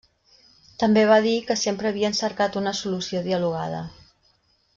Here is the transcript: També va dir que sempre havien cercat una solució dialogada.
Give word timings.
També 0.83 1.03
va 1.11 1.17
dir 1.25 1.33
que 1.49 1.57
sempre 1.65 1.91
havien 1.91 2.17
cercat 2.21 2.57
una 2.63 2.73
solució 2.81 3.23
dialogada. 3.29 3.85